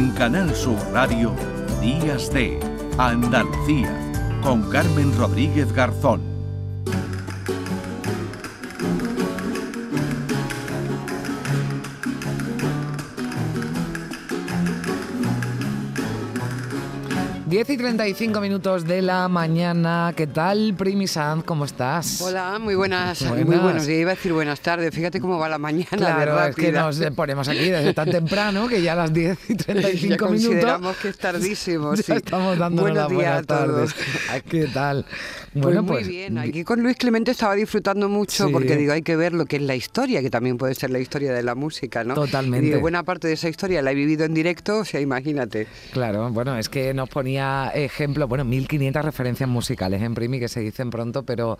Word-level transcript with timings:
En 0.00 0.12
Canal 0.12 0.54
Sur 0.54 0.78
Radio, 0.94 1.34
Días 1.82 2.32
de 2.32 2.58
Andalucía, 2.96 3.94
con 4.42 4.62
Carmen 4.70 5.14
Rodríguez 5.18 5.74
Garzón. 5.74 6.29
10 17.60 17.68
y 17.68 17.76
35 17.76 18.40
minutos 18.40 18.86
de 18.86 19.02
la 19.02 19.28
mañana. 19.28 20.14
¿Qué 20.16 20.26
tal, 20.26 20.72
Primi 20.78 21.06
Sanz? 21.06 21.44
¿Cómo 21.44 21.66
estás? 21.66 22.22
Hola, 22.22 22.58
muy 22.58 22.74
buenas, 22.74 23.20
muy 23.20 23.42
buenos 23.42 23.84
días. 23.84 24.00
Iba 24.00 24.12
a 24.12 24.14
decir 24.14 24.32
buenas 24.32 24.60
tardes. 24.60 24.94
Fíjate 24.94 25.20
cómo 25.20 25.38
va 25.38 25.46
la 25.46 25.58
mañana. 25.58 25.90
Claro, 25.90 26.42
es 26.42 26.56
que 26.56 26.72
nos 26.72 26.98
ponemos 27.14 27.46
aquí 27.48 27.68
desde 27.68 27.92
tan 27.92 28.10
temprano 28.10 28.66
que 28.66 28.80
ya 28.80 28.94
a 28.94 28.96
las 28.96 29.12
10 29.12 29.50
y 29.50 29.54
35 29.56 29.92
ya 29.92 30.08
minutos. 30.08 30.26
Consideramos 30.26 30.96
que 30.96 31.08
es 31.08 31.18
tardísimo. 31.18 31.94
ya 32.06 32.14
estamos 32.14 32.56
dando 32.56 32.80
buenos 32.80 33.10
días 33.10 33.40
a 33.40 33.42
todos. 33.42 33.94
¿Qué 34.48 34.66
tal? 34.68 35.04
Pues 35.52 35.64
bueno, 35.64 35.84
pues, 35.84 36.06
muy 36.06 36.14
bien. 36.14 36.38
Aquí 36.38 36.64
con 36.64 36.80
Luis 36.82 36.96
Clemente 36.96 37.32
estaba 37.32 37.54
disfrutando 37.56 38.08
mucho 38.08 38.50
porque 38.50 38.74
digo, 38.76 38.94
hay 38.94 39.02
que 39.02 39.16
ver 39.16 39.34
lo 39.34 39.44
que 39.44 39.56
es 39.56 39.62
la 39.62 39.74
historia, 39.74 40.22
que 40.22 40.30
también 40.30 40.56
puede 40.56 40.74
ser 40.74 40.88
la 40.88 41.00
historia 41.00 41.34
de 41.34 41.42
la 41.42 41.54
música, 41.54 42.04
¿no? 42.04 42.14
Totalmente. 42.14 42.68
Y 42.68 42.80
buena 42.80 43.02
parte 43.02 43.28
de 43.28 43.34
esa 43.34 43.50
historia 43.50 43.82
la 43.82 43.90
he 43.90 43.94
vivido 43.94 44.24
en 44.24 44.32
directo, 44.32 44.78
o 44.78 44.84
sea, 44.86 45.00
imagínate. 45.00 45.66
Claro, 45.92 46.30
bueno, 46.30 46.56
es 46.56 46.70
que 46.70 46.94
nos 46.94 47.10
ponía 47.10 47.49
ejemplo, 47.74 48.26
bueno, 48.28 48.44
1500 48.44 49.04
referencias 49.04 49.48
musicales 49.48 50.02
en 50.02 50.14
Primi 50.14 50.38
que 50.38 50.48
se 50.48 50.60
dicen 50.60 50.90
pronto, 50.90 51.22
pero, 51.24 51.58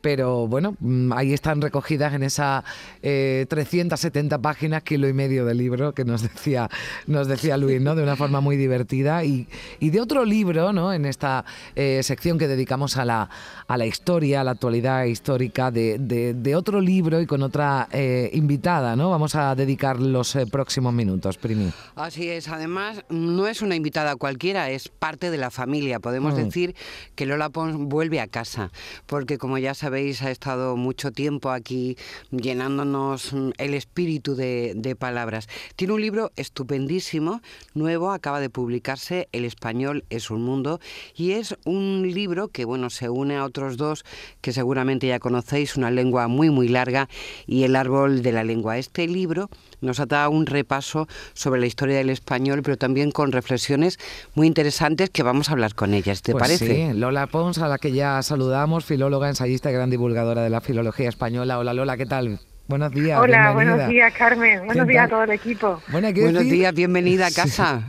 pero 0.00 0.46
bueno, 0.46 0.76
mm, 0.80 1.12
ahí 1.12 1.32
están 1.32 1.60
recogidas 1.60 2.14
en 2.14 2.22
esas 2.22 2.64
370 3.00 4.36
eh, 4.36 4.38
páginas, 4.38 4.82
kilo 4.82 5.08
y 5.08 5.12
medio 5.12 5.44
de 5.44 5.54
libro 5.54 5.92
que 5.92 6.04
nos 6.04 6.22
decía, 6.22 6.68
nos 7.06 7.28
decía 7.28 7.56
Luis, 7.56 7.80
¿no? 7.80 7.94
De 7.94 8.02
una 8.02 8.16
forma 8.16 8.40
muy 8.40 8.56
divertida 8.56 9.24
y, 9.24 9.48
y 9.78 9.90
de 9.90 10.00
otro 10.00 10.24
libro, 10.24 10.72
¿no? 10.72 10.92
En 10.92 11.04
esta 11.04 11.44
eh, 11.74 12.00
sección 12.02 12.38
que 12.38 12.48
dedicamos 12.48 12.96
a 12.96 13.04
la, 13.04 13.28
a 13.66 13.76
la 13.76 13.86
historia, 13.86 14.40
a 14.40 14.44
la 14.44 14.52
actualidad 14.52 15.04
histórica, 15.04 15.70
de, 15.70 15.98
de, 15.98 16.56
otro 16.56 16.80
libro 16.80 17.20
y 17.20 17.26
con 17.26 17.42
otra 17.42 17.88
eh, 17.92 18.30
invitada, 18.32 18.96
¿no? 18.96 19.10
Vamos 19.10 19.34
a 19.34 19.54
dedicar 19.54 20.00
los 20.00 20.36
próximos 20.50 20.92
minutos, 20.92 21.38
Primi. 21.38 21.70
Así 21.94 22.28
es, 22.28 22.48
además 22.48 23.04
no 23.08 23.46
es 23.46 23.62
una 23.62 23.76
invitada 23.76 24.16
cualquiera, 24.16 24.70
es 24.70 24.88
parte 24.88 25.19
de 25.28 25.36
la 25.36 25.50
familia. 25.50 26.00
Podemos 26.00 26.34
mm. 26.34 26.36
decir 26.36 26.74
que 27.16 27.26
Lola 27.26 27.50
Pons 27.50 27.76
vuelve 27.76 28.20
a 28.20 28.28
casa, 28.28 28.70
porque 29.06 29.36
como 29.36 29.58
ya 29.58 29.74
sabéis, 29.74 30.22
ha 30.22 30.30
estado 30.30 30.76
mucho 30.76 31.10
tiempo 31.10 31.50
aquí 31.50 31.98
llenándonos 32.30 33.32
mm, 33.32 33.50
el 33.58 33.74
espíritu 33.74 34.34
de, 34.34 34.96
palabras. 34.98 35.48
Tiene 35.76 35.94
un 35.94 36.00
libro 36.00 36.30
estupendísimo, 36.36 37.42
nuevo, 37.74 38.10
acaba 38.10 38.40
de 38.40 38.50
publicarse, 38.50 39.28
El 39.32 39.44
español 39.44 40.04
es 40.10 40.30
un 40.30 40.42
mundo, 40.42 40.80
y 41.14 41.32
es 41.32 41.56
un 41.64 42.02
libro 42.02 42.48
que, 42.48 42.64
bueno, 42.64 42.90
se 42.90 43.08
une 43.08 43.36
a 43.36 43.44
otros 43.44 43.76
dos 43.76 44.04
que 44.40 44.52
seguramente 44.52 45.06
ya 45.06 45.18
conocéis, 45.18 45.76
una 45.76 45.90
lengua 45.90 46.28
muy, 46.28 46.50
muy 46.50 46.68
larga 46.68 47.08
y 47.46 47.64
el 47.64 47.76
árbol 47.76 48.22
de 48.22 48.32
la 48.32 48.44
lengua. 48.44 48.78
Este 48.78 49.06
libro 49.06 49.50
nos 49.80 50.00
ha 50.00 50.06
dado 50.06 50.30
un 50.30 50.46
repaso 50.46 51.08
sobre 51.34 51.60
la 51.60 51.66
historia 51.66 51.96
del 51.96 52.10
español, 52.10 52.62
pero 52.62 52.76
también 52.76 53.10
con 53.10 53.32
reflexiones 53.32 53.98
muy 54.34 54.46
interesantes 54.46 55.10
que 55.10 55.22
vamos 55.22 55.48
a 55.48 55.52
hablar 55.52 55.74
con 55.74 55.94
ellas, 55.94 56.22
¿te 56.22 56.32
pues 56.32 56.42
parece? 56.42 56.92
Sí, 56.92 56.98
Lola 56.98 57.26
Pons, 57.26 57.58
a 57.58 57.68
la 57.68 57.78
que 57.78 57.92
ya 57.92 58.22
saludamos, 58.22 58.84
filóloga, 58.84 59.28
ensayista 59.28 59.70
y 59.70 59.74
gran 59.74 59.90
divulgadora 59.90 60.42
de 60.42 60.50
la 60.50 60.60
filología 60.60 61.08
española. 61.08 61.58
Hola 61.58 61.74
Lola, 61.74 61.96
¿qué 61.96 62.06
tal? 62.06 62.40
Buenos 62.68 62.92
días. 62.92 63.18
Hola, 63.18 63.52
buenos 63.52 63.88
días, 63.88 64.12
Carmen. 64.14 64.64
Buenos 64.64 64.86
días 64.86 65.06
a 65.06 65.08
todo 65.08 65.24
el 65.24 65.30
equipo. 65.30 65.82
buenos 65.88 66.44
días, 66.44 66.72
bienvenida 66.72 67.26
a 67.26 67.30
casa. 67.34 67.82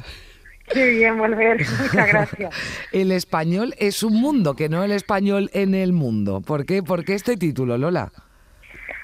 Qué 0.73 0.87
bien 0.89 1.17
volver, 1.17 1.57
muchas 1.81 2.07
gracias. 2.07 2.55
el 2.91 3.11
español 3.11 3.75
es 3.77 4.03
un 4.03 4.13
mundo, 4.13 4.55
que 4.55 4.69
no 4.69 4.83
el 4.83 4.91
español 4.91 5.49
en 5.53 5.75
el 5.75 5.93
mundo. 5.93 6.41
¿Por 6.41 6.65
qué, 6.65 6.81
¿Por 6.81 7.03
qué 7.03 7.13
este 7.13 7.37
título, 7.37 7.77
Lola? 7.77 8.11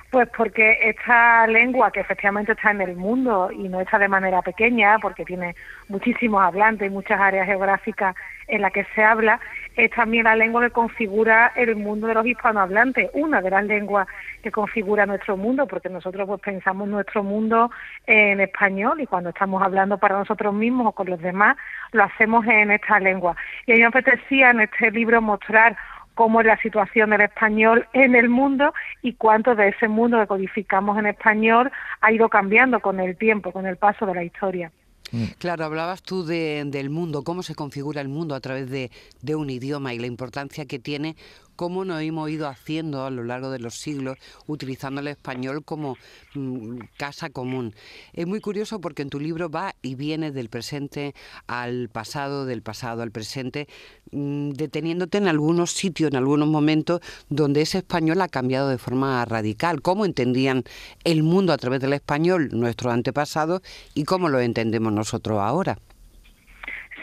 Pues 0.10 0.30
porque 0.38 0.78
esta 0.84 1.46
lengua 1.48 1.92
que 1.92 2.00
efectivamente 2.00 2.54
está 2.54 2.72
en 2.72 2.80
el 2.80 2.96
mundo 2.96 3.52
y 3.52 3.68
no 3.68 3.82
está 3.82 4.00
de 4.00 4.08
manera 4.08 4.42
pequeña, 4.42 5.00
porque 5.00 5.26
tiene 5.26 5.54
muchísimos 5.90 6.42
hablantes 6.42 6.88
y 6.88 6.94
muchas 6.94 7.20
áreas 7.20 7.46
geográficas 7.46 8.16
en 8.48 8.62
las 8.62 8.72
que 8.72 8.86
se 8.96 9.04
habla, 9.04 9.42
es 9.76 9.92
también 9.92 10.24
la 10.24 10.36
lengua 10.38 10.62
que 10.62 10.70
configura 10.70 11.52
el 11.58 11.76
mundo 11.76 12.08
de 12.08 12.14
los 12.14 12.26
hispanohablantes, 12.26 13.10
una 13.14 13.42
de 13.42 13.50
las 13.50 13.66
lenguas 13.66 14.08
que 14.42 14.50
configura 14.50 15.06
nuestro 15.06 15.36
mundo, 15.36 15.68
porque 15.68 15.90
nosotros 15.90 16.26
pues 16.26 16.40
pensamos 16.40 16.88
nuestro 16.88 17.22
mundo 17.22 17.70
en 18.06 18.40
español 18.40 19.02
y 19.02 19.08
cuando 19.08 19.32
estamos 19.32 19.62
hablando 19.62 19.98
para 19.98 20.18
nosotros 20.18 20.54
mismos 20.54 20.88
o 20.88 20.92
con 20.94 21.10
los 21.10 21.22
demás, 21.22 21.58
lo 21.92 22.06
hacemos 22.06 22.46
en 22.48 22.72
esta 22.72 22.98
lengua. 23.00 23.36
Y 23.66 23.74
a 23.74 23.76
mí 23.76 23.82
me 23.82 23.88
apetecía 23.88 24.52
en 24.52 24.62
este 24.62 24.90
libro 24.90 25.22
mostrar 25.22 25.76
cómo 26.18 26.42
es 26.42 26.48
la 26.48 26.58
situación 26.58 27.12
del 27.12 27.22
español 27.22 27.88
en 27.94 28.16
el 28.16 28.28
mundo 28.28 28.74
y 29.04 29.14
cuánto 29.14 29.56
de 29.56 29.70
ese 29.70 29.88
mundo 29.88 30.20
que 30.20 30.28
codificamos 30.28 30.98
en 30.98 31.06
español 31.06 31.72
ha 32.02 32.12
ido 32.12 32.28
cambiando 32.28 32.82
con 32.82 33.00
el 33.00 33.16
tiempo, 33.16 33.54
con 33.54 33.68
el 33.68 33.78
paso 33.78 34.06
de 34.08 34.16
la 34.16 34.24
historia. 34.24 34.72
Mm. 35.12 35.24
Claro, 35.38 35.64
hablabas 35.64 36.02
tú 36.02 36.26
del 36.26 36.90
mundo, 36.90 37.24
cómo 37.24 37.44
se 37.44 37.56
configura 37.56 38.02
el 38.02 38.10
mundo 38.10 38.36
a 38.36 38.42
través 38.42 38.70
de, 38.70 38.92
de, 39.22 39.36
un 39.36 39.50
idioma 39.50 39.94
y 39.94 40.00
la 40.00 40.08
importancia 40.08 40.66
que 40.66 40.80
tiene 40.80 41.16
cómo 41.58 41.84
nos 41.84 42.02
hemos 42.02 42.30
ido 42.30 42.48
haciendo 42.48 43.04
a 43.04 43.10
lo 43.10 43.24
largo 43.24 43.50
de 43.50 43.60
los 43.60 43.76
siglos 43.76 44.18
utilizando 44.46 45.02
el 45.02 45.08
español 45.08 45.66
como 45.66 45.98
mm, 46.36 46.78
casa 46.98 47.30
común. 47.30 47.74
Es 48.14 48.26
muy 48.26 48.40
curioso 48.40 48.80
porque 48.80 49.02
en 49.02 49.10
tu 49.10 49.20
libro 49.20 49.50
va 49.50 49.76
y 49.82 49.96
viene 49.96 50.32
del 50.32 50.48
presente 50.50 51.16
al 51.48 51.90
pasado, 51.90 52.46
del 52.46 52.62
pasado 52.62 53.02
al 53.02 53.12
presente, 53.12 53.68
mm, 54.12 54.52
deteniéndote 54.52 55.18
en 55.18 55.28
algunos 55.28 55.72
sitios, 55.72 56.12
en 56.12 56.18
algunos 56.18 56.48
momentos 56.48 57.02
donde 57.28 57.62
ese 57.62 57.80
español 57.80 58.22
ha 58.22 58.30
cambiado 58.30 58.70
de 58.70 58.78
forma 58.78 59.26
radical. 59.26 59.82
¿Cómo 59.82 60.06
entendían 60.06 60.64
el 61.04 61.24
mundo 61.24 61.52
a 61.52 61.58
través 61.58 61.82
del 61.82 61.94
español 61.94 62.50
nuestros 62.54 62.94
antepasados 62.94 63.62
y 63.96 64.04
cómo 64.04 64.30
lo 64.30 64.40
entendemos 64.40 64.94
nosotros 64.94 65.40
ahora? 65.40 65.80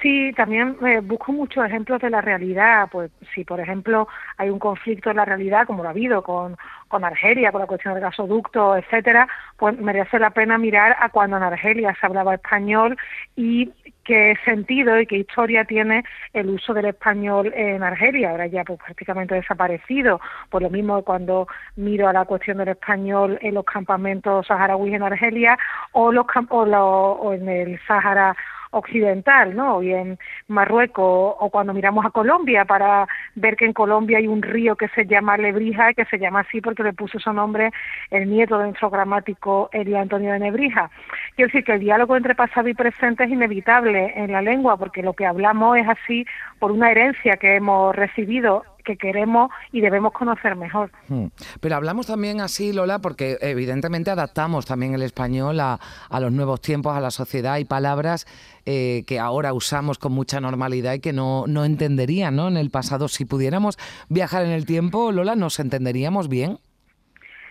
Sí, 0.04 0.34
también 0.37 0.76
eh, 0.87 1.00
busco 1.00 1.32
muchos 1.32 1.65
ejemplos 1.65 1.98
de 2.03 2.10
la 2.10 2.20
realidad. 2.20 2.91
Pues 2.92 3.10
si, 3.34 3.42
por 3.42 3.59
ejemplo, 3.59 4.06
hay 4.37 4.50
un 4.50 4.59
conflicto 4.59 5.09
en 5.09 5.16
la 5.16 5.25
realidad, 5.25 5.66
como 5.66 5.82
lo 5.82 5.88
ha 5.88 5.92
habido 5.92 6.22
con, 6.22 6.59
con 6.88 7.04
Argelia, 7.06 7.50
con 7.50 7.62
la 7.62 7.66
cuestión 7.66 7.94
del 7.94 8.03
gasoducto, 8.03 8.76
etcétera, 8.76 9.26
pues 9.56 9.78
merece 9.78 10.19
la 10.19 10.28
pena 10.28 10.59
mirar 10.59 10.94
a 11.00 11.09
cuando 11.09 11.38
en 11.38 11.43
Argelia 11.43 11.97
se 11.98 12.04
hablaba 12.04 12.34
español 12.34 12.98
y 13.34 13.72
qué 14.04 14.37
sentido 14.44 15.00
y 15.00 15.06
qué 15.06 15.16
historia 15.16 15.64
tiene 15.64 16.04
el 16.34 16.50
uso 16.50 16.75
del 16.75 16.84
español 16.84 17.50
en 17.56 17.82
Argelia, 17.82 18.31
ahora 18.31 18.47
ya 18.47 18.62
pues 18.62 18.78
prácticamente 18.81 19.34
desaparecido, 19.34 20.20
por 20.50 20.60
lo 20.60 20.69
mismo 20.69 21.03
cuando 21.03 21.48
miro 21.76 22.09
a 22.09 22.12
la 22.12 22.26
cuestión 22.26 22.59
del 22.59 22.69
español 22.69 23.38
en 23.41 23.54
los 23.54 23.64
campamentos 23.64 24.47
saharauis 24.47 24.93
en 24.93 25.03
Argelia 25.03 25.59
o, 25.93 26.12
los, 26.12 26.26
o, 26.50 26.60
o 26.60 27.32
en 27.32 27.48
el 27.48 27.81
Sahara 27.87 28.37
occidental, 28.74 29.54
¿no? 29.54 29.82
Y 29.82 29.92
en 29.92 30.18
Marruecos 30.48 31.34
o 31.38 31.50
cuando 31.50 31.72
miramos 31.72 32.04
a 32.04 32.10
Colombia 32.10 32.64
para 32.64 33.06
ver 33.34 33.56
que 33.56 33.64
en 33.64 33.72
Colombia 33.72 34.18
hay 34.18 34.26
un 34.26 34.42
río 34.42 34.76
que 34.76 34.88
se 34.88 35.06
llama 35.06 35.36
Lebrija, 35.36 35.94
que 35.94 36.04
se 36.06 36.18
llama 36.18 36.40
así 36.40 36.60
porque 36.60 36.82
le 36.82 36.92
puso 36.92 37.18
su 37.18 37.32
nombre 37.32 37.70
el 38.10 38.28
nieto 38.28 38.58
de 38.58 38.64
nuestro 38.64 38.90
gramático 38.90 39.70
Elio 39.72 39.98
Antonio 39.98 40.32
de 40.32 40.38
Nebrija. 40.38 40.90
Quiero 41.36 41.48
decir 41.48 41.64
que 41.64 41.72
el 41.72 41.80
diálogo 41.80 42.16
entre 42.16 42.34
pasado 42.34 42.68
y 42.68 42.74
presente 42.74 43.24
es 43.24 43.30
inevitable 43.30 44.12
en 44.16 44.32
la 44.32 44.42
lengua 44.42 44.76
porque 44.76 45.02
lo 45.02 45.14
que 45.14 45.26
hablamos 45.26 45.78
es 45.78 45.88
así 45.88 46.26
por 46.58 46.72
una 46.72 46.90
herencia 46.90 47.36
que 47.36 47.56
hemos 47.56 47.94
recibido 47.94 48.64
que 48.84 48.96
queremos 48.96 49.50
y 49.72 49.80
debemos 49.80 50.12
conocer 50.12 50.56
mejor. 50.56 50.90
Hmm. 51.08 51.26
Pero 51.60 51.76
hablamos 51.76 52.06
también 52.06 52.40
así, 52.40 52.72
Lola, 52.72 53.00
porque 53.00 53.38
evidentemente 53.40 54.10
adaptamos 54.10 54.66
también 54.66 54.94
el 54.94 55.02
español 55.02 55.58
a, 55.60 55.78
los 56.20 56.32
nuevos 56.32 56.60
tiempos, 56.60 56.96
a 56.96 57.00
la 57.00 57.10
sociedad 57.10 57.58
y 57.58 57.64
palabras 57.64 58.26
eh, 58.66 59.04
que 59.06 59.18
ahora 59.18 59.52
usamos 59.52 59.98
con 59.98 60.12
mucha 60.12 60.40
normalidad 60.40 60.94
y 60.94 61.00
que 61.00 61.12
no, 61.12 61.44
no 61.46 61.64
entenderían 61.64 62.36
¿no? 62.36 62.48
en 62.48 62.56
el 62.56 62.70
pasado. 62.70 63.08
Si 63.08 63.25
pudiéramos 63.25 63.78
viajar 64.08 64.44
en 64.44 64.50
el 64.50 64.66
tiempo, 64.66 65.12
Lola, 65.12 65.34
¿nos 65.34 65.58
entenderíamos 65.58 66.28
bien? 66.28 66.58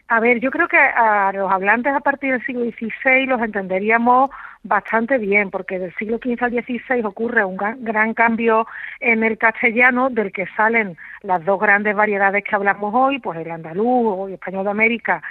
A 0.10 0.20
ver, 0.20 0.40
yo 0.40 0.52
creo 0.52 0.68
que 0.68 0.78
a 0.78 1.32
los 1.34 1.52
hablantes 1.52 1.94
a 1.94 2.02
partir 2.02 2.34
del 2.34 2.46
siglo 2.46 2.66
XVI 2.66 3.26
los 3.26 3.42
entenderíamos 3.42 4.30
bastante 4.64 5.18
bien, 5.18 5.50
porque 5.50 5.80
del 5.80 5.94
siglo 5.96 6.18
XV 6.18 6.44
al 6.44 6.52
XVI 6.52 7.04
ocurre 7.06 7.44
un 7.46 7.58
gran, 7.58 8.14
cambio 8.14 8.68
en 9.00 9.24
el 9.24 9.38
castellano, 9.38 10.10
del 10.10 10.32
que 10.32 10.46
salen 10.56 10.98
las 11.22 11.44
dos 11.46 11.60
grandes 11.60 11.96
variedades 11.96 12.44
que 12.44 12.56
hablamos 12.56 12.94
hoy, 12.94 13.20
pues 13.20 13.40
el 13.40 13.50
andaluz 13.50 14.06
o 14.06 14.28
el 14.28 14.34
español 14.34 14.66
de 14.66 14.72
América 14.72 15.22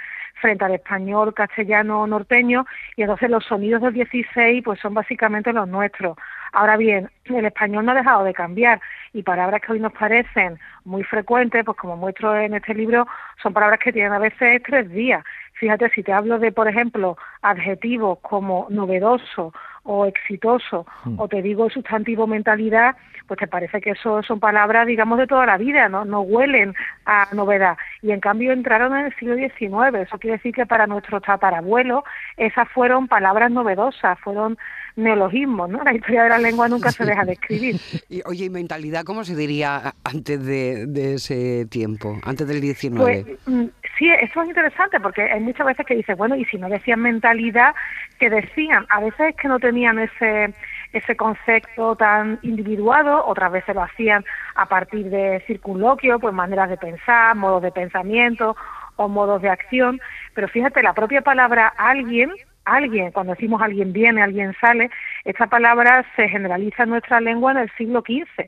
frente 0.41 0.65
al 0.65 0.73
español 0.73 1.33
castellano 1.33 2.05
norteño, 2.07 2.65
y 2.95 3.03
entonces 3.03 3.29
los 3.29 3.45
sonidos 3.45 3.81
del 3.81 3.93
XVI 3.93 4.61
pues 4.63 4.79
son 4.79 4.93
básicamente 4.93 5.53
los 5.53 5.67
nuestros. 5.67 6.17
Ahora 6.53 6.77
bien, 6.77 7.09
el 7.25 7.45
español 7.45 7.83
no 7.83 7.91
ha 7.91 7.95
dejado 7.95 8.23
de 8.23 8.33
cambiar 8.33 8.79
y 9.11 9.23
palabras 9.23 9.59
que 9.61 9.71
hoy 9.71 9.79
nos 9.79 9.91
parecen 9.91 10.59
muy 10.85 11.03
frecuentes, 11.03 11.65
pues 11.65 11.77
como 11.77 11.97
muestro 11.97 12.37
en 12.37 12.53
este 12.53 12.75
libro, 12.75 13.07
son 13.41 13.53
palabras 13.53 13.79
que 13.79 13.91
tienen 13.91 14.13
a 14.13 14.19
veces 14.19 14.61
tres 14.63 14.89
días. 14.91 15.23
Fíjate, 15.53 15.89
si 15.89 16.03
te 16.03 16.13
hablo 16.13 16.37
de, 16.37 16.51
por 16.51 16.67
ejemplo, 16.67 17.17
adjetivos 17.41 18.19
como 18.21 18.67
novedoso 18.69 19.51
o 19.83 20.05
exitoso, 20.05 20.85
mm. 21.05 21.19
o 21.19 21.27
te 21.27 21.41
digo 21.41 21.65
el 21.65 21.71
sustantivo 21.71 22.27
mentalidad, 22.27 22.95
pues 23.27 23.39
te 23.39 23.47
parece 23.47 23.81
que 23.81 23.91
eso 23.91 24.21
son 24.23 24.39
palabras, 24.39 24.85
digamos, 24.85 25.17
de 25.17 25.27
toda 25.27 25.45
la 25.45 25.57
vida, 25.57 25.89
¿no? 25.89 26.05
No 26.05 26.21
huelen 26.21 26.75
a 27.05 27.27
novedad. 27.33 27.77
Y 28.01 28.11
en 28.11 28.19
cambio 28.19 28.51
entraron 28.51 28.95
en 28.95 29.05
el 29.05 29.15
siglo 29.15 29.35
XIX. 29.35 29.95
Eso 30.05 30.19
quiere 30.19 30.37
decir 30.37 30.53
que 30.53 30.65
para 30.65 30.87
nuestros 30.87 31.21
tatarabuelos 31.23 32.03
esas 32.37 32.67
fueron 32.69 33.07
palabras 33.07 33.51
novedosas, 33.51 34.19
fueron 34.19 34.57
neologismos, 34.95 35.69
¿no? 35.69 35.83
La 35.83 35.93
historia 35.93 36.23
de 36.23 36.29
la 36.29 36.37
lengua 36.37 36.67
nunca 36.67 36.91
se 36.91 37.05
deja 37.05 37.25
de 37.25 37.33
escribir. 37.33 37.79
Y, 38.09 38.21
oye, 38.25 38.45
¿y 38.45 38.49
mentalidad 38.49 39.03
cómo 39.03 39.23
se 39.23 39.35
diría 39.35 39.93
antes 40.03 40.45
de, 40.45 41.15
ese 41.15 41.65
tiempo, 41.65 42.19
antes 42.23 42.47
del 42.47 42.61
19? 42.61 43.23
Pues, 43.23 43.39
mm, 43.47 43.65
sí, 43.97 44.09
esto 44.21 44.41
es 44.43 44.49
interesante 44.49 44.99
porque 44.99 45.23
hay 45.23 45.39
muchas 45.39 45.65
veces 45.65 45.85
que 45.85 45.95
dices, 45.95 46.15
bueno, 46.15 46.35
y 46.35 46.45
si 46.45 46.57
no 46.57 46.69
decían 46.69 47.01
mentalidad, 47.01 47.73
¿qué 48.19 48.29
decían? 48.29 48.85
A 48.89 48.99
veces 48.99 49.29
es 49.29 49.35
que 49.35 49.47
no 49.47 49.59
tenían 49.59 49.99
ese 49.99 50.53
ese 50.93 51.15
concepto 51.15 51.95
tan 51.95 52.39
individuado, 52.43 53.25
otras 53.25 53.51
veces 53.51 53.75
lo 53.75 53.83
hacían 53.83 54.23
a 54.55 54.67
partir 54.67 55.09
de 55.09 55.43
circunloquios, 55.47 56.21
pues 56.21 56.33
maneras 56.33 56.69
de 56.69 56.77
pensar, 56.77 57.35
modos 57.35 57.63
de 57.63 57.71
pensamiento 57.71 58.55
o 58.95 59.09
modos 59.09 59.41
de 59.41 59.49
acción, 59.49 59.99
pero 60.35 60.47
fíjate, 60.47 60.83
la 60.83 60.93
propia 60.93 61.21
palabra 61.21 61.67
alguien 61.77 62.31
alguien, 62.65 63.11
cuando 63.11 63.33
decimos 63.33 63.61
alguien 63.61 63.93
viene, 63.93 64.21
alguien 64.21 64.55
sale, 64.59 64.89
esta 65.25 65.47
palabra 65.47 66.05
se 66.15 66.27
generaliza 66.29 66.83
en 66.83 66.89
nuestra 66.89 67.19
lengua 67.19 67.51
en 67.51 67.59
el 67.59 67.71
siglo 67.77 68.01
XV. 68.01 68.47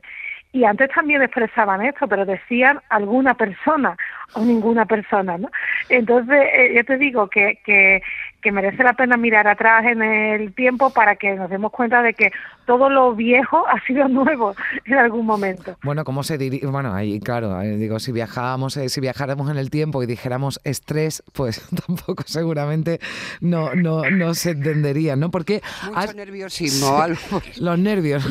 Y 0.52 0.64
antes 0.64 0.88
también 0.90 1.22
expresaban 1.22 1.84
esto, 1.84 2.08
pero 2.08 2.24
decían 2.24 2.80
alguna 2.88 3.34
persona 3.34 3.96
o 4.34 4.40
ninguna 4.40 4.86
persona, 4.86 5.36
¿no? 5.36 5.50
Entonces, 5.90 6.48
eh, 6.50 6.72
yo 6.74 6.84
te 6.84 6.96
digo 6.96 7.28
que, 7.28 7.58
que, 7.64 8.02
que 8.46 8.52
merece 8.52 8.84
la 8.84 8.92
pena 8.92 9.16
mirar 9.16 9.48
atrás 9.48 9.84
en 9.86 10.00
el 10.02 10.54
tiempo 10.54 10.90
para 10.90 11.16
que 11.16 11.34
nos 11.34 11.50
demos 11.50 11.72
cuenta 11.72 12.00
de 12.00 12.14
que 12.14 12.30
todo 12.64 12.88
lo 12.88 13.12
viejo 13.12 13.66
ha 13.68 13.84
sido 13.88 14.06
nuevo 14.06 14.54
en 14.84 14.94
algún 14.94 15.26
momento. 15.26 15.76
Bueno, 15.82 16.04
¿cómo 16.04 16.22
se 16.22 16.38
diría? 16.38 16.68
Bueno, 16.68 16.94
ahí 16.94 17.18
claro, 17.18 17.58
digo, 17.60 17.98
si 17.98 18.12
viajábamos, 18.12 18.76
eh, 18.76 18.88
si 18.88 19.00
viajáramos 19.00 19.50
en 19.50 19.56
el 19.56 19.68
tiempo 19.68 20.00
y 20.00 20.06
dijéramos 20.06 20.60
estrés, 20.62 21.24
pues 21.32 21.60
tampoco 21.86 22.22
seguramente 22.24 23.00
no, 23.40 23.74
no, 23.74 24.08
no 24.10 24.32
se 24.34 24.50
entendería, 24.50 25.16
¿no? 25.16 25.32
Porque 25.32 25.60
Mucho 25.92 26.12
nerviosismo, 26.12 26.98
algo. 26.98 27.18
Los 27.60 27.78
nervios. 27.80 28.24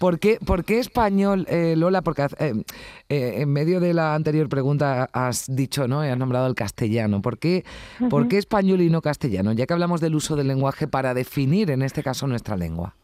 ¿Por 0.00 0.18
qué, 0.18 0.38
por 0.44 0.64
qué 0.64 0.80
español, 0.80 1.46
eh, 1.48 1.74
Lola? 1.76 2.02
Porque 2.02 2.26
eh, 2.40 2.64
en 3.08 3.52
medio 3.52 3.78
de 3.78 3.94
la 3.94 4.16
anterior 4.16 4.48
pregunta 4.48 5.08
has 5.12 5.46
dicho, 5.54 5.86
¿no? 5.86 6.00
Has 6.00 6.18
nombrado 6.18 6.48
el 6.48 6.56
castellano. 6.56 7.22
¿Por 7.22 7.38
qué, 7.38 7.64
¿por 8.10 8.26
qué 8.26 8.38
español 8.38 8.80
y 8.80 8.90
no 8.90 9.03
castellano, 9.04 9.52
ya 9.52 9.66
que 9.66 9.74
hablamos 9.74 10.00
del 10.00 10.16
uso 10.16 10.34
del 10.34 10.48
lenguaje 10.48 10.88
para 10.88 11.14
definir, 11.14 11.70
en 11.70 11.82
este 11.82 12.02
caso, 12.02 12.26
nuestra 12.26 12.56
lengua? 12.56 12.94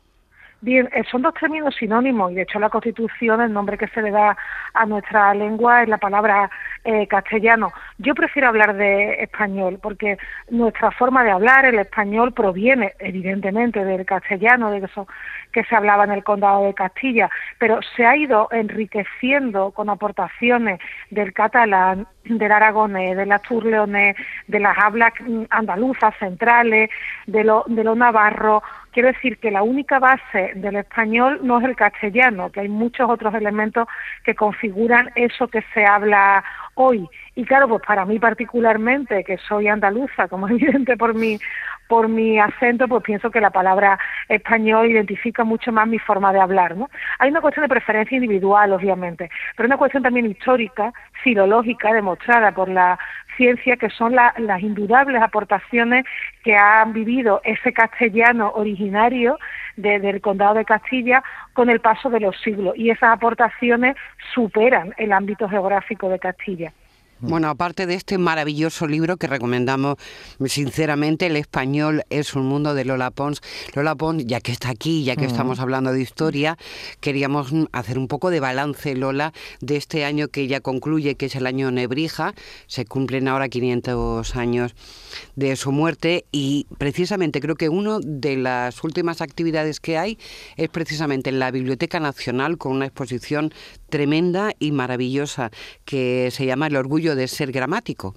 Bien, 0.63 0.91
eh, 0.93 1.05
son 1.11 1.23
dos 1.23 1.33
términos 1.35 1.75
sinónimos 1.75 2.33
y 2.33 2.35
de 2.35 2.43
hecho 2.43 2.59
la 2.59 2.69
Constitución 2.69 3.41
el 3.41 3.51
nombre 3.51 3.79
que 3.79 3.89
se 3.89 4.03
le 4.03 4.11
da 4.11 4.37
a 4.75 4.85
nuestra 4.85 5.33
lengua 5.33 5.83
es 5.83 5.89
la 5.89 5.97
palabra 5.97 6.51
eh, 6.85 7.07
castellano. 7.07 7.73
Yo 7.97 8.15
prefiero 8.15 8.49
hablar 8.49 8.77
de 8.77 9.23
español 9.23 9.79
porque 9.81 10.19
nuestra 10.51 10.91
forma 10.91 11.25
de 11.25 11.31
hablar, 11.31 11.65
el 11.65 11.79
español, 11.79 12.35
proviene 12.35 12.93
evidentemente 12.99 13.83
del 13.87 14.05
castellano, 14.05 14.71
de 14.71 14.85
eso 14.85 15.09
que 15.53 15.65
se 15.65 15.77
hablaba 15.77 16.05
en 16.05 16.13
el 16.13 16.25
condado 16.25 16.65
de 16.65 16.75
Castilla, 16.75 17.31
pero 17.59 17.81
se 17.97 18.07
ha 18.07 18.17
ido 18.17 18.49
enriqueciendo 18.51 19.71
con 19.73 19.91
aportaciones 19.91 20.81
del 21.11 21.33
catalán, 21.33 22.07
del 22.25 22.53
aragonés, 22.53 23.17
del 23.17 23.33
asturleonés, 23.33 24.17
de 24.47 24.61
las 24.61 24.77
hablas 24.79 25.13
andaluzas 25.51 26.15
centrales, 26.19 26.91
de 27.27 27.45
lo, 27.45 27.65
de 27.67 27.85
lo 27.85 27.95
navarro, 27.95 28.63
Quiero 28.93 29.09
decir 29.09 29.39
que 29.39 29.53
la 29.53 29.63
única 29.63 30.01
base 30.01 30.53
del 30.57 30.77
español 30.77 31.41
no 31.45 31.61
es 31.61 31.65
el 31.65 31.77
castellano, 31.77 32.51
que 32.51 32.61
hay 32.61 32.69
muchos 32.69 33.09
otros 33.09 33.33
elementos 33.35 33.87
que 34.25 34.35
configuran 34.35 35.11
eso 35.15 35.47
que 35.47 35.63
se 35.73 35.85
habla 35.85 36.43
hoy. 36.75 37.09
Y 37.37 37.45
claro, 37.45 37.69
pues 37.69 37.83
para 37.87 38.05
mí 38.05 38.19
particularmente, 38.19 39.23
que 39.23 39.39
soy 39.39 39.69
andaluza, 39.69 40.27
como 40.27 40.49
es 40.49 40.55
evidente 40.55 40.97
por 40.97 41.15
mi, 41.15 41.39
por 41.91 42.09
mi 42.09 42.39
acento, 42.39 42.87
pues 42.87 43.03
pienso 43.03 43.33
que 43.33 43.41
la 43.41 43.51
palabra 43.51 43.99
español 44.29 44.89
identifica 44.89 45.43
mucho 45.43 45.73
más 45.73 45.89
mi 45.89 45.99
forma 45.99 46.33
de 46.33 46.41
hablar, 46.41 46.77
¿no? 46.77 46.89
Hay 47.19 47.31
una 47.31 47.41
cuestión 47.41 47.65
de 47.65 47.69
preferencia 47.69 48.15
individual, 48.15 48.73
obviamente, 48.73 49.29
pero 49.57 49.67
una 49.67 49.77
cuestión 49.77 50.05
también 50.05 50.27
histórica, 50.27 50.93
filológica, 51.25 51.93
demostrada 51.93 52.53
por 52.53 52.69
la 52.69 52.97
ciencia, 53.37 53.77
que 53.77 53.91
son 53.91 54.15
las 54.15 54.63
indudables 54.63 55.21
aportaciones 55.21 56.05
que 56.45 56.55
han 56.55 56.93
vivido 56.93 57.41
ese 57.43 57.73
castellano 57.73 58.53
originario 58.55 59.37
del 59.77 60.21
condado 60.21 60.55
de 60.55 60.65
Castilla 60.65 61.25
con 61.55 61.71
el 61.71 61.81
paso 61.81 62.09
de 62.09 62.21
los 62.21 62.41
siglos, 62.41 62.75
y 62.77 62.91
esas 62.91 63.11
aportaciones 63.15 63.97
superan 64.33 64.95
el 64.97 65.11
ámbito 65.13 65.49
geográfico 65.49 66.09
de 66.09 66.21
Castilla. 66.21 66.73
Bueno, 67.23 67.51
aparte 67.51 67.87
de 67.87 67.95
este 67.95 68.17
maravilloso 68.17 68.87
libro 68.87 69.19
que 69.19 69.27
recomendamos 69.27 69.97
sinceramente, 70.47 71.27
El 71.27 71.37
español 71.37 72.03
es 72.09 72.35
un 72.35 72.47
mundo 72.47 72.73
de 72.73 72.87
Lola 72.87 73.11
Pons. 73.11 73.43
Lola 73.75 73.95
Pons, 73.95 74.25
ya 74.27 74.41
que 74.41 74.53
está 74.53 74.71
aquí, 74.71 75.05
ya 75.05 75.17
que 75.17 75.27
estamos 75.27 75.61
hablando 75.61 75.93
de 75.93 76.01
historia, 76.01 76.57
queríamos 77.01 77.53
hacer 77.73 77.99
un 77.99 78.09
poco 78.09 78.31
de 78.31 78.41
balance, 78.41 78.95
Lola, 78.95 79.35
de 79.61 79.77
este 79.77 80.07
año 80.07 80.29
que 80.29 80.47
ya 80.47 80.61
concluye, 80.61 81.15
que 81.17 81.27
es 81.27 81.37
el 81.37 81.47
año 81.47 81.71
Nebrija. 81.71 82.33
Se 82.67 82.87
cumplen 82.87 83.29
ahora 83.29 83.51
500 83.51 84.37
años 84.37 84.75
de 85.37 85.57
su 85.57 85.73
muerte 85.73 86.25
y 86.33 86.67
precisamente 86.79 87.41
creo 87.41 87.57
que 87.57 87.69
una 87.69 87.99
de 88.03 88.37
las 88.37 88.83
últimas 88.83 89.21
actividades 89.21 89.79
que 89.79 89.99
hay 89.99 90.19
es 90.57 90.71
precisamente 90.71 91.29
en 91.29 91.39
la 91.39 91.51
Biblioteca 91.51 92.01
Nacional 92.01 92.57
con 92.57 92.73
una 92.73 92.87
exposición 92.87 93.53
tremenda 93.91 94.53
y 94.59 94.73
maravillosa 94.73 95.51
que 95.85 96.31
se 96.31 96.47
llama 96.47 96.69
El 96.69 96.77
orgullo 96.77 97.15
de 97.15 97.29
ser 97.29 97.53
gramático. 97.53 98.15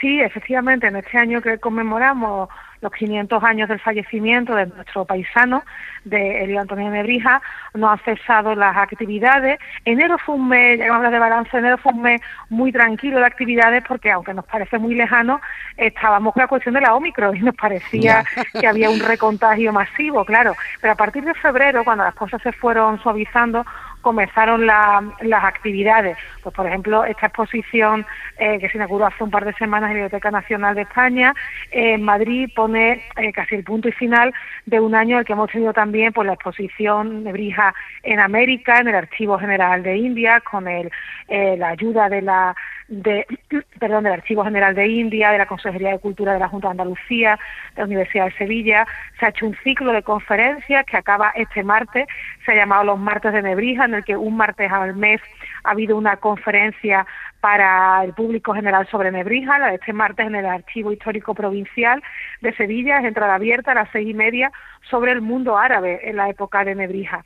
Sí, 0.00 0.20
efectivamente, 0.20 0.86
en 0.86 0.96
este 0.96 1.18
año 1.18 1.42
que 1.42 1.58
conmemoramos 1.58 2.48
los 2.80 2.92
500 2.92 3.42
años 3.44 3.68
del 3.68 3.80
fallecimiento 3.80 4.54
de 4.54 4.66
nuestro 4.66 5.04
paisano, 5.04 5.62
de 6.04 6.44
Elio 6.44 6.60
Antonio 6.60 6.88
Nebrija, 6.90 7.42
no 7.74 7.90
han 7.90 7.98
cesado 7.98 8.54
las 8.54 8.76
actividades. 8.76 9.58
Enero 9.84 10.16
fue 10.18 10.36
un 10.36 10.48
mes, 10.48 10.78
ya 10.78 10.86
que 10.86 10.90
hablar 10.90 11.12
de 11.12 11.18
balance, 11.18 11.56
enero 11.56 11.76
fue 11.76 11.92
un 11.92 12.02
mes 12.02 12.22
muy 12.48 12.72
tranquilo 12.72 13.18
de 13.18 13.26
actividades 13.26 13.84
porque 13.86 14.10
aunque 14.10 14.32
nos 14.32 14.46
parece 14.46 14.78
muy 14.78 14.94
lejano, 14.94 15.40
estábamos 15.76 16.32
con 16.32 16.40
la 16.40 16.48
cuestión 16.48 16.74
de 16.74 16.80
la 16.80 16.94
Omicron 16.94 17.36
y 17.36 17.40
nos 17.40 17.54
parecía 17.54 18.24
que 18.58 18.66
había 18.66 18.88
un 18.88 19.00
recontagio 19.00 19.72
masivo, 19.72 20.24
claro. 20.24 20.54
Pero 20.80 20.94
a 20.94 20.96
partir 20.96 21.24
de 21.24 21.34
febrero, 21.34 21.84
cuando 21.84 22.04
las 22.04 22.14
cosas 22.14 22.40
se 22.42 22.52
fueron 22.52 23.02
suavizando, 23.02 23.66
comenzaron 24.00 24.66
las 24.66 25.44
actividades. 25.44 26.16
Pues, 26.42 26.54
por 26.54 26.66
ejemplo, 26.66 27.04
esta 27.04 27.26
exposición 27.26 28.06
eh, 28.38 28.58
que 28.58 28.68
se 28.68 28.78
inauguró 28.78 29.06
hace 29.06 29.22
un 29.22 29.30
par 29.30 29.44
de 29.44 29.52
semanas 29.54 29.90
en 29.90 29.98
la 29.98 30.04
Biblioteca 30.04 30.30
Nacional 30.30 30.74
de 30.74 30.82
España, 30.82 31.34
en 31.70 32.02
Madrid 32.02 32.50
pone 32.54 33.02
eh, 33.16 33.32
casi 33.32 33.56
el 33.56 33.64
punto 33.64 33.88
y 33.88 33.92
final 33.92 34.32
de 34.66 34.80
un 34.80 34.94
año 34.94 35.16
en 35.16 35.20
el 35.20 35.24
que 35.24 35.32
hemos 35.32 35.50
tenido 35.50 35.72
también 35.72 36.12
pues, 36.12 36.26
la 36.26 36.34
exposición 36.34 37.24
de 37.24 37.32
Brija 37.32 37.74
en 38.02 38.20
América, 38.20 38.78
en 38.78 38.88
el 38.88 38.94
Archivo 38.94 39.38
General 39.38 39.82
de 39.82 39.96
India, 39.96 40.40
con 40.40 40.68
el, 40.68 40.90
eh, 41.28 41.56
la 41.58 41.68
ayuda 41.68 42.08
de 42.08 42.22
la 42.22 42.54
de, 42.90 43.26
perdón, 43.78 44.04
del 44.04 44.12
Archivo 44.12 44.44
General 44.44 44.74
de 44.74 44.86
India, 44.86 45.30
de 45.30 45.38
la 45.38 45.46
Consejería 45.46 45.92
de 45.92 45.98
Cultura 45.98 46.34
de 46.34 46.40
la 46.40 46.48
Junta 46.48 46.68
de 46.68 46.72
Andalucía, 46.72 47.38
de 47.74 47.82
la 47.82 47.86
Universidad 47.86 48.26
de 48.26 48.32
Sevilla. 48.32 48.86
Se 49.18 49.26
ha 49.26 49.30
hecho 49.30 49.46
un 49.46 49.56
ciclo 49.64 49.92
de 49.92 50.02
conferencias 50.02 50.84
que 50.84 50.96
acaba 50.96 51.32
este 51.34 51.62
martes, 51.62 52.06
se 52.44 52.52
ha 52.52 52.56
llamado 52.56 52.84
los 52.84 52.98
martes 52.98 53.32
de 53.32 53.42
Nebrija, 53.42 53.86
en 53.86 53.94
el 53.94 54.04
que 54.04 54.16
un 54.16 54.36
martes 54.36 54.70
al 54.70 54.94
mes 54.94 55.20
ha 55.64 55.70
habido 55.70 55.96
una 55.96 56.16
conferencia 56.16 57.06
para 57.40 58.04
el 58.04 58.12
público 58.12 58.52
general 58.52 58.86
sobre 58.90 59.10
Nebrija, 59.10 59.58
la 59.58 59.68
de 59.68 59.76
este 59.76 59.92
martes 59.92 60.26
en 60.26 60.34
el 60.34 60.46
Archivo 60.46 60.92
Histórico 60.92 61.34
Provincial 61.34 62.02
de 62.42 62.54
Sevilla, 62.54 62.98
es 62.98 63.06
entrada 63.06 63.34
abierta 63.34 63.72
a 63.72 63.76
las 63.76 63.88
seis 63.92 64.08
y 64.08 64.14
media 64.14 64.52
sobre 64.90 65.12
el 65.12 65.20
mundo 65.20 65.56
árabe 65.56 66.00
en 66.02 66.16
la 66.16 66.28
época 66.28 66.64
de 66.64 66.74
Nebrija. 66.74 67.24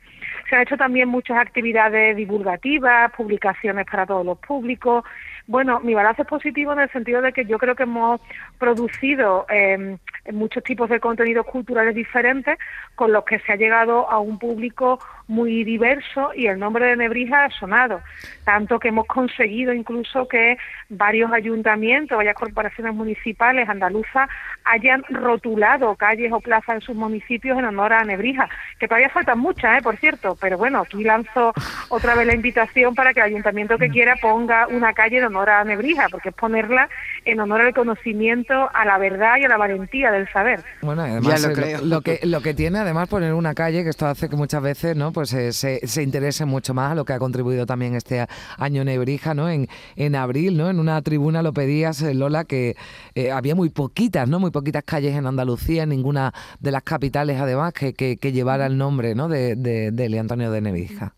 Se 0.49 0.55
han 0.55 0.61
hecho 0.61 0.77
también 0.77 1.09
muchas 1.09 1.37
actividades 1.37 2.15
divulgativas, 2.15 3.11
publicaciones 3.11 3.85
para 3.89 4.05
todos 4.05 4.25
los 4.25 4.37
públicos, 4.37 5.03
bueno, 5.47 5.79
mi 5.81 5.93
balance 5.93 6.23
es 6.23 6.27
positivo 6.27 6.73
en 6.73 6.79
el 6.79 6.91
sentido 6.91 7.21
de 7.21 7.31
que 7.31 7.45
yo 7.45 7.57
creo 7.57 7.75
que 7.75 7.83
hemos 7.83 8.19
producido 8.57 9.45
eh, 9.49 9.97
muchos 10.31 10.63
tipos 10.63 10.89
de 10.89 10.99
contenidos 10.99 11.45
culturales 11.45 11.93
diferentes 11.93 12.57
con 12.95 13.11
los 13.11 13.25
que 13.25 13.39
se 13.39 13.51
ha 13.51 13.55
llegado 13.55 14.09
a 14.09 14.19
un 14.19 14.39
público 14.39 14.99
muy 15.27 15.63
diverso 15.63 16.31
y 16.35 16.47
el 16.47 16.59
nombre 16.59 16.85
de 16.85 16.95
Nebrija 16.95 17.45
ha 17.45 17.49
sonado, 17.49 18.01
tanto 18.43 18.79
que 18.79 18.89
hemos 18.89 19.07
conseguido 19.07 19.73
incluso 19.73 20.27
que 20.27 20.57
varios 20.89 21.31
ayuntamientos, 21.31 22.17
varias 22.17 22.35
corporaciones 22.35 22.93
municipales 22.93 23.67
andaluzas 23.67 24.29
hayan 24.63 25.03
rotulado 25.09 25.95
calles 25.95 26.31
o 26.31 26.39
plazas 26.39 26.75
en 26.75 26.81
sus 26.81 26.95
municipios 26.95 27.57
en 27.57 27.65
honor 27.65 27.93
a 27.93 28.03
Nebrija, 28.03 28.49
que 28.79 28.87
todavía 28.87 29.09
faltan 29.09 29.39
muchas, 29.39 29.79
¿eh? 29.79 29.81
por 29.81 29.97
cierto, 29.97 30.37
pero 30.39 30.57
bueno, 30.57 30.79
aquí 30.79 31.03
lanzo 31.03 31.53
otra 31.89 32.15
vez 32.15 32.27
la 32.27 32.35
invitación 32.35 32.93
para 32.93 33.13
que 33.13 33.19
el 33.19 33.27
ayuntamiento 33.27 33.77
que 33.77 33.89
quiera 33.89 34.15
ponga 34.21 34.67
una 34.67 34.93
calle 34.93 35.17
en 35.17 35.25
honor 35.25 35.49
a 35.49 35.63
Nebrija, 35.63 36.07
porque 36.09 36.29
es 36.29 36.35
ponerla 36.35 36.89
en 37.25 37.39
honor 37.39 37.61
al 37.61 37.73
conocimiento, 37.73 38.69
a 38.73 38.85
la 38.85 38.97
verdad 38.97 39.37
y 39.39 39.45
a 39.45 39.47
la 39.47 39.57
valentía 39.57 40.11
del 40.11 40.27
saber. 40.31 40.61
Bueno, 40.81 41.03
además 41.03 41.47
lo, 41.83 42.01
que 42.01 42.19
lo 42.23 42.41
que 42.41 42.53
tiene 42.53 42.79
además 42.79 43.09
poner 43.09 43.33
una 43.33 43.53
calle 43.53 43.83
que 43.83 43.89
esto 43.89 44.05
hace 44.05 44.29
que 44.29 44.35
muchas 44.35 44.61
veces, 44.61 44.95
¿no? 44.95 45.11
Pues 45.15 45.29
se, 45.29 45.53
se 45.53 46.03
interese 46.03 46.43
mucho 46.43 46.73
más 46.73 46.91
a 46.91 46.95
lo 46.95 47.05
que 47.05 47.13
ha 47.13 47.19
contribuido 47.19 47.65
también 47.65 47.95
este 47.95 48.25
año 48.57 48.83
Nebrija, 48.83 49.33
¿no? 49.33 49.49
En, 49.49 49.67
en 49.95 50.13
abril, 50.13 50.57
¿no? 50.57 50.69
En 50.69 50.77
una 50.77 51.01
tribuna 51.01 51.41
lo 51.41 51.53
pedías, 51.53 52.01
eh, 52.01 52.13
Lola, 52.13 52.43
que 52.43 52.75
eh, 53.15 53.31
había 53.31 53.55
muy 53.55 53.69
poquitas, 53.69 54.27
¿no? 54.27 54.41
Muy 54.41 54.51
poquitas 54.51 54.83
calles 54.83 55.15
en 55.15 55.25
Andalucía, 55.25 55.83
en 55.83 55.89
ninguna 55.89 56.33
de 56.59 56.71
las 56.71 56.83
capitales, 56.83 57.39
además, 57.39 57.71
que, 57.71 57.93
que, 57.93 58.31
llevara 58.33 58.65
el 58.65 58.77
nombre, 58.77 59.15
¿no? 59.15 59.29
De, 59.29 59.55
de, 59.55 59.91
de 59.91 60.19
Antonio 60.19 60.51
de 60.51 60.59
Nebrija. 60.59 61.13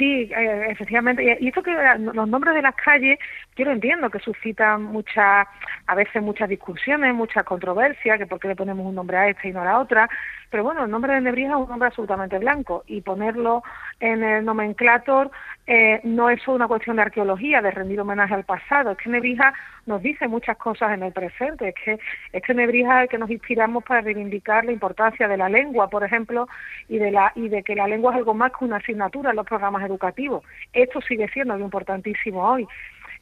Sí, 0.00 0.30
eh, 0.34 0.66
efectivamente. 0.70 1.38
Y 1.40 1.48
esto 1.48 1.62
que 1.62 1.72
los 1.98 2.26
nombres 2.26 2.54
de 2.54 2.62
las 2.62 2.74
calles, 2.74 3.18
yo 3.60 3.66
lo 3.66 3.72
entiendo, 3.72 4.10
que 4.10 4.18
suscitan 4.18 4.82
muchas, 4.82 5.46
a 5.86 5.94
veces 5.94 6.22
muchas 6.22 6.48
discusiones, 6.48 7.14
muchas 7.14 7.44
controversias, 7.44 8.18
que 8.18 8.26
por 8.26 8.40
qué 8.40 8.48
le 8.48 8.56
ponemos 8.56 8.86
un 8.86 8.94
nombre 8.94 9.16
a 9.16 9.28
esta 9.28 9.46
y 9.46 9.52
no 9.52 9.60
a 9.60 9.64
la 9.66 9.78
otra. 9.78 10.08
Pero 10.50 10.64
bueno, 10.64 10.84
el 10.84 10.90
nombre 10.90 11.14
de 11.14 11.20
Nebrija 11.20 11.50
es 11.50 11.56
un 11.56 11.68
nombre 11.68 11.88
absolutamente 11.88 12.38
blanco 12.38 12.82
y 12.86 13.02
ponerlo 13.02 13.62
en 14.00 14.24
el 14.24 14.44
nomenclator 14.44 15.30
eh, 15.72 16.00
no 16.02 16.28
es 16.30 16.42
solo 16.42 16.56
una 16.56 16.66
cuestión 16.66 16.96
de 16.96 17.02
arqueología, 17.02 17.62
de 17.62 17.70
rendir 17.70 18.00
homenaje 18.00 18.34
al 18.34 18.42
pasado. 18.42 18.90
Es 18.90 18.98
que 18.98 19.08
Nebrija 19.08 19.54
nos 19.86 20.02
dice 20.02 20.26
muchas 20.26 20.56
cosas 20.56 20.92
en 20.92 21.04
el 21.04 21.12
presente. 21.12 21.68
Es 21.68 21.74
que, 21.76 21.98
es 22.32 22.42
que 22.42 22.54
Nebrija 22.54 22.98
es 22.98 23.02
el 23.04 23.08
que 23.08 23.18
nos 23.18 23.30
inspiramos 23.30 23.84
para 23.84 24.00
reivindicar 24.00 24.64
la 24.64 24.72
importancia 24.72 25.28
de 25.28 25.36
la 25.36 25.48
lengua, 25.48 25.88
por 25.88 26.02
ejemplo, 26.02 26.48
y 26.88 26.98
de, 26.98 27.12
la, 27.12 27.30
y 27.36 27.48
de 27.48 27.62
que 27.62 27.76
la 27.76 27.86
lengua 27.86 28.10
es 28.10 28.18
algo 28.18 28.34
más 28.34 28.50
que 28.50 28.64
una 28.64 28.78
asignatura 28.78 29.30
en 29.30 29.36
los 29.36 29.46
programas 29.46 29.84
educativos. 29.84 30.42
Esto 30.72 31.00
sigue 31.02 31.28
siendo 31.28 31.54
algo 31.54 31.66
importantísimo 31.66 32.42
hoy. 32.44 32.66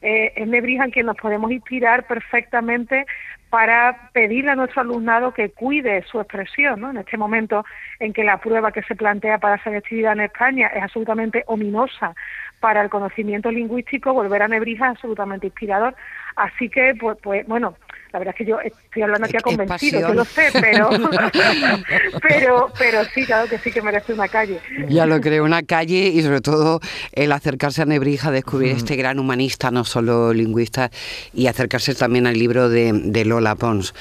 Eh, 0.01 0.33
es 0.35 0.47
Nebrija 0.47 0.85
en 0.85 0.91
quien 0.91 1.05
nos 1.05 1.17
podemos 1.17 1.51
inspirar 1.51 2.07
perfectamente 2.07 3.05
para 3.49 4.11
pedirle 4.13 4.51
a 4.51 4.55
nuestro 4.55 4.81
alumnado 4.81 5.33
que 5.33 5.49
cuide 5.49 6.03
su 6.03 6.19
expresión, 6.19 6.81
¿no? 6.81 6.91
En 6.91 6.97
este 6.97 7.17
momento 7.17 7.65
en 7.99 8.13
que 8.13 8.23
la 8.23 8.37
prueba 8.37 8.71
que 8.71 8.83
se 8.83 8.95
plantea 8.95 9.39
para 9.39 9.61
selectividad 9.63 10.13
en 10.13 10.21
España 10.21 10.67
es 10.67 10.83
absolutamente 10.83 11.43
ominosa 11.47 12.15
para 12.59 12.81
el 12.81 12.89
conocimiento 12.89 13.49
lingüístico, 13.49 14.13
volver 14.13 14.43
a 14.43 14.47
Nebrija 14.47 14.85
es 14.85 14.91
absolutamente 14.91 15.47
inspirador. 15.47 15.95
Así 16.35 16.69
que, 16.69 16.93
pues, 16.99 17.17
pues 17.23 17.47
bueno, 17.47 17.75
la 18.11 18.19
verdad 18.19 18.33
es 18.33 18.37
que 18.37 18.45
yo 18.45 18.59
estoy 18.59 19.01
hablando 19.03 19.25
aquí 19.25 19.37
a 19.37 19.41
convencido, 19.41 20.07
que 20.07 20.13
lo 20.13 20.25
sé, 20.25 20.49
pero, 20.53 20.89
pero, 22.21 22.71
pero 22.77 23.05
sí, 23.13 23.25
claro 23.25 23.47
que 23.47 23.59
sí 23.59 23.71
que 23.71 23.81
merece 23.81 24.13
una 24.13 24.27
calle. 24.27 24.59
Ya 24.87 25.05
lo 25.05 25.21
creo, 25.21 25.43
una 25.43 25.61
calle 25.63 26.07
y 26.07 26.21
sobre 26.23 26.41
todo 26.41 26.79
el 27.11 27.31
acercarse 27.31 27.83
a 27.83 27.85
Nebrija, 27.85 28.31
descubrir 28.31 28.71
este 28.71 28.95
gran 28.95 29.19
humanista, 29.19 29.69
no 29.69 29.83
solo 29.83 30.33
lingüista, 30.33 30.89
y 31.33 31.47
acercarse 31.47 31.93
también 31.93 32.25
al 32.25 32.37
libro 32.37 32.69
de, 32.69 32.91
de 32.93 33.25
Lola 33.25 33.55
Pons. 33.55 33.93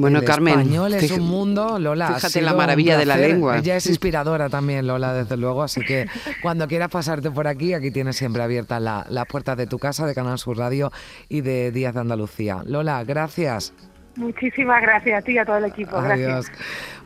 Bueno, 0.00 0.18
el 0.20 0.24
Carmen. 0.24 0.60
español 0.60 0.94
es 0.94 1.10
un 1.10 1.26
mundo, 1.26 1.78
Lola. 1.78 2.14
Fíjate 2.14 2.40
la 2.40 2.54
maravilla 2.54 2.96
de 2.96 3.06
la 3.06 3.16
lengua. 3.16 3.58
Ella 3.58 3.76
es 3.76 3.86
inspiradora 3.86 4.48
también, 4.48 4.86
Lola, 4.86 5.12
desde 5.12 5.36
luego. 5.36 5.62
Así 5.62 5.80
que 5.82 6.06
cuando 6.42 6.66
quieras 6.68 6.88
pasarte 6.88 7.30
por 7.30 7.46
aquí, 7.46 7.74
aquí 7.74 7.90
tienes 7.90 8.16
siempre 8.16 8.42
abiertas 8.42 8.80
las 8.82 9.26
puertas 9.26 9.56
de 9.56 9.66
tu 9.66 9.78
casa, 9.78 10.06
de 10.06 10.14
Canal 10.14 10.38
Sur 10.38 10.58
Radio 10.58 10.90
y 11.28 11.40
de 11.42 11.72
Díaz 11.72 11.94
de 11.94 12.00
Andalucía. 12.00 12.62
Lola, 12.66 13.04
gracias. 13.04 13.72
Muchísimas 14.16 14.82
gracias 14.82 15.20
a 15.20 15.22
ti 15.22 15.32
y 15.32 15.38
a 15.38 15.44
todo 15.44 15.56
el 15.56 15.64
equipo. 15.64 15.96
Adiós. 15.96 16.46
Gracias. 16.46 16.58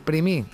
Primi. 0.03 0.45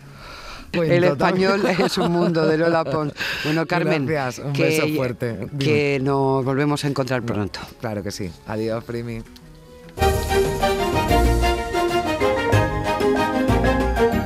el 0.73 1.03
español 1.03 1.61
es 1.79 1.97
un 1.97 2.11
mundo 2.11 2.47
de 2.47 2.57
Lola 2.57 2.83
Pons. 2.83 3.13
Bueno, 3.43 3.65
Carmen, 3.65 4.03
un 4.03 4.53
que, 4.53 4.63
beso 4.63 4.87
fuerte. 4.95 5.47
Que 5.59 5.99
nos 6.01 6.43
volvemos 6.43 6.83
a 6.85 6.87
encontrar 6.87 7.23
pronto. 7.23 7.59
Claro 7.79 8.03
que 8.03 8.11
sí. 8.11 8.31
Adiós, 8.47 8.83
Primi. 8.83 9.21